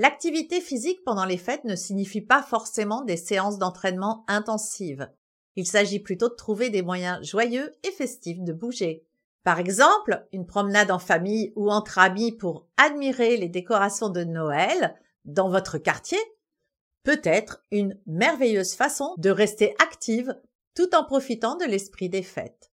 L'activité 0.00 0.62
physique 0.62 1.04
pendant 1.04 1.26
les 1.26 1.36
fêtes 1.36 1.64
ne 1.64 1.76
signifie 1.76 2.22
pas 2.22 2.42
forcément 2.42 3.02
des 3.02 3.18
séances 3.18 3.58
d'entraînement 3.58 4.24
intensives. 4.28 5.10
Il 5.56 5.66
s'agit 5.66 5.98
plutôt 5.98 6.30
de 6.30 6.34
trouver 6.36 6.70
des 6.70 6.80
moyens 6.80 7.22
joyeux 7.22 7.70
et 7.82 7.90
festifs 7.90 8.40
de 8.40 8.54
bouger. 8.54 9.04
Par 9.44 9.58
exemple, 9.58 10.26
une 10.32 10.46
promenade 10.46 10.90
en 10.90 10.98
famille 10.98 11.52
ou 11.54 11.70
entre 11.70 11.98
amis 11.98 12.32
pour 12.32 12.66
admirer 12.78 13.36
les 13.36 13.50
décorations 13.50 14.08
de 14.08 14.24
Noël 14.24 14.96
dans 15.26 15.50
votre 15.50 15.76
quartier 15.76 16.18
peut 17.02 17.20
être 17.22 17.62
une 17.70 18.00
merveilleuse 18.06 18.72
façon 18.72 19.12
de 19.18 19.28
rester 19.28 19.74
active 19.82 20.34
tout 20.74 20.94
en 20.94 21.04
profitant 21.04 21.56
de 21.56 21.66
l'esprit 21.66 22.08
des 22.08 22.22
fêtes. 22.22 22.72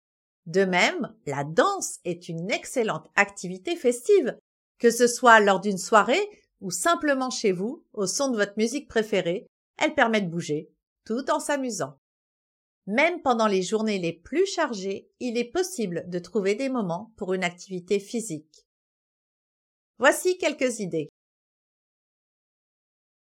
De 0.47 0.65
même, 0.65 1.13
la 1.27 1.43
danse 1.43 1.99
est 2.03 2.29
une 2.29 2.49
excellente 2.49 3.11
activité 3.15 3.75
festive, 3.75 4.35
que 4.79 4.89
ce 4.89 5.05
soit 5.05 5.39
lors 5.39 5.59
d'une 5.59 5.77
soirée 5.77 6.27
ou 6.61 6.71
simplement 6.71 7.29
chez 7.29 7.51
vous, 7.51 7.83
au 7.93 8.07
son 8.07 8.29
de 8.29 8.37
votre 8.37 8.57
musique 8.57 8.87
préférée, 8.87 9.47
elle 9.77 9.95
permet 9.95 10.21
de 10.21 10.29
bouger, 10.29 10.71
tout 11.05 11.29
en 11.31 11.39
s'amusant. 11.39 11.97
Même 12.87 13.21
pendant 13.21 13.47
les 13.47 13.61
journées 13.61 13.99
les 13.99 14.13
plus 14.13 14.45
chargées, 14.45 15.09
il 15.19 15.37
est 15.37 15.51
possible 15.51 16.03
de 16.07 16.19
trouver 16.19 16.55
des 16.55 16.69
moments 16.69 17.13
pour 17.17 17.33
une 17.33 17.43
activité 17.43 17.99
physique. 17.99 18.65
Voici 19.99 20.37
quelques 20.37 20.79
idées. 20.79 21.09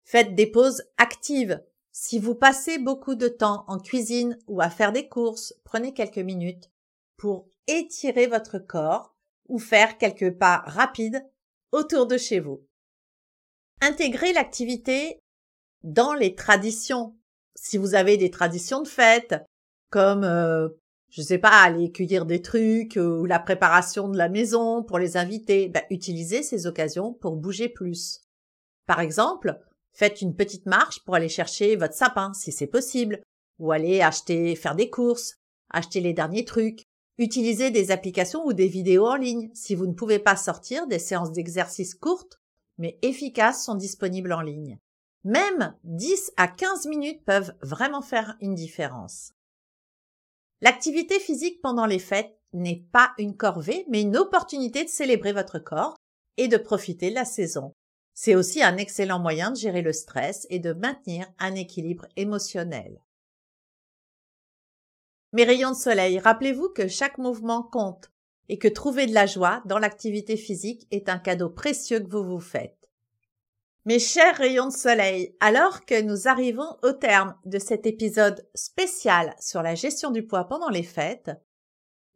Faites 0.03 0.35
des 0.35 0.47
pauses 0.47 0.83
actives. 0.97 1.63
Si 1.91 2.19
vous 2.19 2.35
passez 2.35 2.79
beaucoup 2.79 3.15
de 3.15 3.27
temps 3.27 3.65
en 3.67 3.77
cuisine 3.77 4.37
ou 4.47 4.61
à 4.61 4.69
faire 4.69 4.93
des 4.93 5.09
courses, 5.09 5.53
prenez 5.63 5.93
quelques 5.93 6.17
minutes 6.17 6.71
pour 7.17 7.47
étirer 7.67 8.27
votre 8.27 8.57
corps 8.57 9.15
ou 9.47 9.59
faire 9.59 9.97
quelques 9.97 10.37
pas 10.37 10.63
rapides 10.65 11.25
autour 11.71 12.07
de 12.07 12.17
chez 12.17 12.39
vous. 12.39 12.65
Intégrez 13.81 14.31
l'activité 14.31 15.19
dans 15.83 16.13
les 16.13 16.35
traditions. 16.35 17.15
Si 17.55 17.79
vous 17.79 17.95
avez 17.95 18.15
des 18.15 18.29
traditions 18.29 18.83
de 18.83 18.87
fête, 18.87 19.35
comme 19.89 20.23
euh, 20.23 20.69
je 21.09 21.23
sais 21.23 21.39
pas, 21.39 21.63
aller 21.63 21.91
cueillir 21.91 22.27
des 22.27 22.43
trucs 22.43 22.97
euh, 22.97 23.19
ou 23.19 23.25
la 23.25 23.39
préparation 23.39 24.07
de 24.07 24.19
la 24.19 24.29
maison 24.29 24.83
pour 24.83 24.99
les 24.99 25.17
invités, 25.17 25.67
ben, 25.67 25.81
utilisez 25.89 26.43
ces 26.43 26.67
occasions 26.67 27.11
pour 27.11 27.35
bouger 27.35 27.69
plus. 27.69 28.21
Par 28.85 28.99
exemple, 28.99 29.59
faites 29.93 30.21
une 30.21 30.35
petite 30.35 30.67
marche 30.67 31.03
pour 31.03 31.15
aller 31.15 31.29
chercher 31.29 31.75
votre 31.75 31.95
sapin 31.95 32.33
si 32.33 32.51
c'est 32.51 32.67
possible, 32.67 33.21
ou 33.57 33.71
aller 33.71 34.01
acheter, 34.01 34.55
faire 34.55 34.75
des 34.75 34.91
courses, 34.91 35.35
acheter 35.71 36.01
les 36.01 36.13
derniers 36.13 36.45
trucs, 36.45 36.83
utilisez 37.17 37.71
des 37.71 37.89
applications 37.89 38.45
ou 38.45 38.53
des 38.53 38.67
vidéos 38.67 39.07
en 39.07 39.15
ligne 39.15 39.49
si 39.55 39.73
vous 39.73 39.87
ne 39.87 39.93
pouvez 39.93 40.19
pas 40.19 40.35
sortir 40.35 40.85
des 40.85 40.99
séances 40.99 41.31
d'exercice 41.31 41.95
courtes 41.95 42.40
mais 42.81 42.97
efficaces 43.03 43.63
sont 43.63 43.75
disponibles 43.75 44.33
en 44.33 44.41
ligne. 44.41 44.79
Même 45.23 45.77
10 45.83 46.33
à 46.35 46.47
15 46.47 46.87
minutes 46.87 47.23
peuvent 47.23 47.53
vraiment 47.61 48.01
faire 48.01 48.35
une 48.41 48.55
différence. 48.55 49.33
L'activité 50.61 51.19
physique 51.19 51.61
pendant 51.61 51.85
les 51.85 51.99
fêtes 51.99 52.35
n'est 52.53 52.83
pas 52.91 53.13
une 53.19 53.37
corvée, 53.37 53.85
mais 53.87 54.01
une 54.01 54.17
opportunité 54.17 54.83
de 54.83 54.89
célébrer 54.89 55.31
votre 55.31 55.59
corps 55.59 55.95
et 56.37 56.47
de 56.47 56.57
profiter 56.57 57.11
de 57.11 57.15
la 57.15 57.25
saison. 57.25 57.71
C'est 58.15 58.35
aussi 58.35 58.63
un 58.63 58.77
excellent 58.77 59.19
moyen 59.19 59.51
de 59.51 59.57
gérer 59.57 59.83
le 59.83 59.93
stress 59.93 60.47
et 60.49 60.57
de 60.57 60.73
maintenir 60.73 61.27
un 61.37 61.53
équilibre 61.53 62.07
émotionnel. 62.15 62.99
Mes 65.33 65.43
rayons 65.43 65.71
de 65.71 65.75
soleil, 65.75 66.17
rappelez-vous 66.17 66.69
que 66.69 66.87
chaque 66.87 67.19
mouvement 67.19 67.61
compte 67.61 68.11
et 68.51 68.57
que 68.57 68.67
trouver 68.67 69.07
de 69.07 69.13
la 69.13 69.27
joie 69.27 69.63
dans 69.63 69.79
l'activité 69.79 70.35
physique 70.35 70.85
est 70.91 71.07
un 71.07 71.19
cadeau 71.19 71.49
précieux 71.49 72.01
que 72.01 72.09
vous 72.09 72.25
vous 72.25 72.41
faites. 72.41 72.91
Mes 73.85 73.97
chers 73.97 74.35
rayons 74.35 74.67
de 74.67 74.73
soleil, 74.73 75.37
alors 75.39 75.85
que 75.85 76.01
nous 76.01 76.27
arrivons 76.27 76.77
au 76.83 76.91
terme 76.91 77.33
de 77.45 77.57
cet 77.59 77.85
épisode 77.85 78.45
spécial 78.53 79.33
sur 79.39 79.61
la 79.61 79.73
gestion 79.73 80.11
du 80.11 80.27
poids 80.27 80.49
pendant 80.49 80.67
les 80.67 80.83
fêtes, 80.83 81.31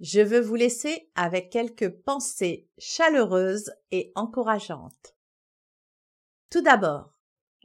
je 0.01 0.19
veux 0.19 0.41
vous 0.41 0.55
laisser 0.55 1.09
avec 1.15 1.49
quelques 1.51 1.89
pensées 1.89 2.67
chaleureuses 2.77 3.71
et 3.91 4.11
encourageantes. 4.15 5.15
Tout 6.49 6.61
d'abord, 6.61 7.13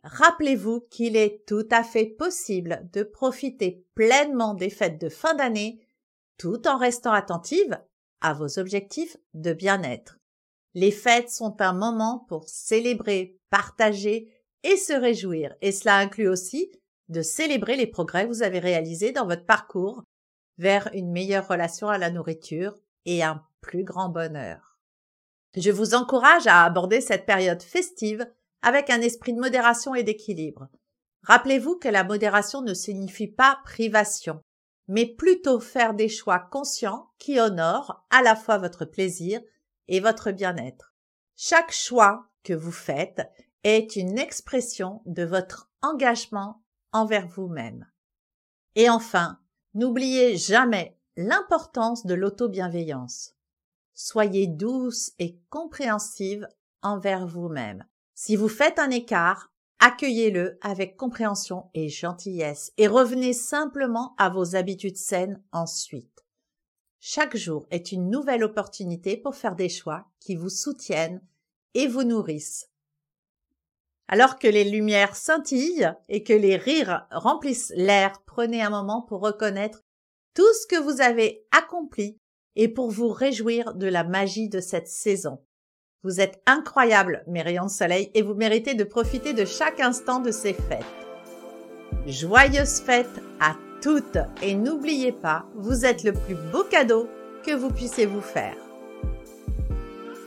rappelez-vous 0.05 0.83
qu'il 0.93 1.17
est 1.17 1.45
tout 1.45 1.67
à 1.73 1.83
fait 1.83 2.07
possible 2.07 2.89
de 2.93 3.03
profiter 3.03 3.85
pleinement 3.97 4.55
des 4.55 4.71
fêtes 4.71 5.01
de 5.01 5.09
fin 5.09 5.35
d'année 5.35 5.85
tout 6.39 6.69
en 6.69 6.79
restant 6.79 7.13
attentive 7.13 7.77
à 8.21 8.33
vos 8.33 8.59
objectifs 8.59 9.17
de 9.35 9.53
bien-être. 9.53 10.19
Les 10.75 10.91
fêtes 10.91 11.31
sont 11.31 11.61
un 11.61 11.73
moment 11.73 12.25
pour 12.29 12.49
célébrer, 12.49 13.39
partager 13.51 14.29
et 14.63 14.77
se 14.77 14.93
réjouir, 14.93 15.55
et 15.61 15.73
cela 15.73 15.97
inclut 15.99 16.29
aussi 16.29 16.71
de 17.09 17.23
célébrer 17.23 17.77
les 17.77 17.87
progrès 17.87 18.25
que 18.25 18.29
vous 18.29 18.43
avez 18.43 18.61
réalisés 18.61 19.13
dans 19.13 19.27
votre 19.27 19.47
parcours 19.47 20.05
vers 20.59 20.89
une 20.93 21.11
meilleure 21.11 21.49
relation 21.49 21.89
à 21.89 21.99
la 21.99 22.11
nourriture 22.11 22.75
et 23.07 23.23
un 23.23 23.43
plus 23.61 23.83
grand 23.83 24.09
bonheur. 24.09 24.79
Je 25.57 25.71
vous 25.71 25.95
encourage 25.95 26.47
à 26.47 26.65
aborder 26.65 27.01
cette 27.01 27.27
période 27.27 27.63
festive 27.63 28.25
avec 28.63 28.91
un 28.91 29.01
esprit 29.01 29.33
de 29.33 29.41
modération 29.41 29.95
et 29.95 30.05
d'équilibre. 30.05 30.69
Rappelez-vous 31.23 31.77
que 31.77 31.89
la 31.89 32.05
modération 32.05 32.63
ne 32.63 32.75
signifie 32.75 33.27
pas 33.27 33.59
privation 33.65 34.41
mais 34.91 35.07
plutôt 35.07 35.61
faire 35.61 35.95
des 35.95 36.09
choix 36.09 36.41
conscients 36.41 37.13
qui 37.21 37.39
honorent 37.39 38.05
à 38.11 38.23
la 38.23 38.35
fois 38.35 38.59
votre 38.59 38.85
plaisir 38.85 39.41
et 39.87 40.01
votre 40.01 40.33
bien-être. 40.33 40.93
Chaque 41.37 41.71
choix 41.71 42.27
que 42.43 42.55
vous 42.55 42.73
faites 42.73 43.23
est 43.63 43.95
une 43.95 44.19
expression 44.19 45.01
de 45.07 45.23
votre 45.23 45.71
engagement 45.81 46.65
envers 46.91 47.29
vous-même. 47.29 47.87
Et 48.75 48.91
enfin, 48.91 49.39
n'oubliez 49.75 50.37
jamais 50.37 50.99
l'importance 51.17 52.05
de 52.05 52.15
l'auto-bienveillance. 52.15 53.37
Soyez 53.95 54.49
douce 54.49 55.13
et 55.21 55.39
compréhensive 55.51 56.49
envers 56.83 57.29
vous-même. 57.29 57.85
Si 58.17 58.35
vous 58.35 58.49
faites 58.49 58.81
un 58.81 58.91
écart, 58.91 59.50
Accueillez-le 59.83 60.59
avec 60.61 60.99
compréhension 60.99 61.71
et 61.73 61.89
gentillesse 61.89 62.71
et 62.77 62.87
revenez 62.87 63.33
simplement 63.33 64.15
à 64.19 64.29
vos 64.29 64.55
habitudes 64.55 64.99
saines 64.99 65.43
ensuite. 65.53 66.27
Chaque 67.01 67.35
jour 67.35 67.67
est 67.71 67.91
une 67.91 68.11
nouvelle 68.11 68.45
opportunité 68.45 69.17
pour 69.17 69.35
faire 69.35 69.57
des 69.57 69.71
choix 69.71 70.05
qui 70.21 70.37
vous 70.37 70.51
soutiennent 70.51 71.23
et 71.73 71.87
vous 71.87 72.05
nourrissent. 72.05 72.69
Alors 74.07 74.39
que 74.39 74.49
les 74.49 74.65
lumières 74.65 75.17
scintillent 75.17 75.95
et 76.11 76.25
que 76.25 76.35
les 76.35 76.57
rires 76.57 77.07
remplissent 77.11 77.73
l'air, 77.75 78.23
prenez 78.27 78.61
un 78.61 78.71
moment 78.71 79.01
pour 79.01 79.23
reconnaître 79.23 79.81
tout 80.35 80.53
ce 80.61 80.67
que 80.67 80.79
vous 80.79 81.01
avez 81.01 81.47
accompli 81.53 82.19
et 82.55 82.69
pour 82.69 82.91
vous 82.91 83.09
réjouir 83.09 83.75
de 83.75 83.87
la 83.87 84.05
magie 84.05 84.51
de 84.51 84.61
cette 84.61 84.89
saison. 84.89 85.43
Vous 86.03 86.19
êtes 86.19 86.41
incroyables, 86.47 87.23
mes 87.27 87.43
rayons 87.43 87.67
de 87.67 87.71
soleil, 87.71 88.11
et 88.15 88.23
vous 88.23 88.33
méritez 88.33 88.73
de 88.73 88.85
profiter 88.85 89.35
de 89.35 89.45
chaque 89.45 89.81
instant 89.81 90.19
de 90.19 90.31
ces 90.31 90.55
fêtes. 90.55 90.85
Joyeuses 92.07 92.81
fêtes 92.81 93.21
à 93.39 93.55
toutes 93.83 94.17
et 94.41 94.55
n'oubliez 94.55 95.13
pas, 95.13 95.45
vous 95.55 95.85
êtes 95.85 96.03
le 96.03 96.15
plus 96.15 96.37
beau 96.53 96.65
cadeau 96.65 97.07
que 97.45 97.55
vous 97.55 97.69
puissiez 97.69 98.07
vous 98.07 98.23
faire. 98.23 98.57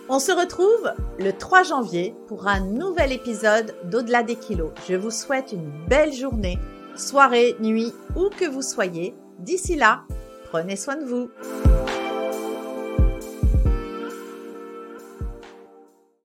On 0.10 0.20
se 0.20 0.32
retrouve 0.32 0.94
le 1.18 1.32
3 1.32 1.64
janvier 1.64 2.14
pour 2.28 2.48
un 2.48 2.60
nouvel 2.60 3.12
épisode 3.12 3.74
d'Au-delà 3.86 4.22
des 4.22 4.36
kilos. 4.36 4.74
Je 4.88 4.96
vous 4.96 5.10
souhaite 5.10 5.54
une 5.54 5.72
belle 5.88 6.14
journée 6.14 6.60
soirée, 6.96 7.56
nuit, 7.60 7.94
où 8.16 8.30
que 8.30 8.46
vous 8.46 8.62
soyez. 8.62 9.16
D'ici 9.40 9.76
là, 9.76 10.04
prenez 10.52 10.76
soin 10.76 10.98
de 10.98 11.06
vous. 11.06 11.30